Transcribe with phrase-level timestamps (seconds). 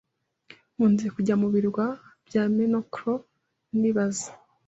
[0.73, 1.85] Nkunze kujya mu birwa
[2.27, 3.13] bya Menorca
[3.79, 4.29] na Ibiza.